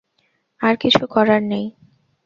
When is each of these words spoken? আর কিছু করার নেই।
আর 0.61 0.73
কিছু 0.75 1.03
করার 1.07 1.41
নেই। 1.43 1.65